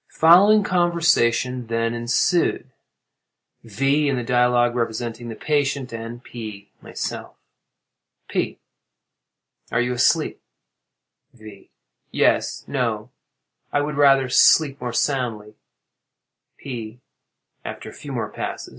The 0.09 0.17
following 0.19 0.63
conversation 0.63 1.67
then 1.67 1.93
ensued:—V. 1.93 4.09
in 4.09 4.15
the 4.15 4.23
dialogue 4.23 4.73
representing 4.73 5.27
the 5.29 5.35
patient, 5.35 5.93
and 5.93 6.23
P. 6.23 6.71
myself. 6.81 7.35
P. 8.27 8.57
Are 9.71 9.79
you 9.79 9.93
asleep? 9.93 10.41
V. 11.35 11.69
Yes—no; 12.09 13.11
I 13.71 13.81
would 13.81 13.95
rather 13.95 14.27
sleep 14.27 14.81
more 14.81 14.91
soundly. 14.91 15.53
P. 16.57 16.99
[_After 17.63 17.91
a 17.91 17.93
few 17.93 18.11
more 18.11 18.29
passes. 18.31 18.69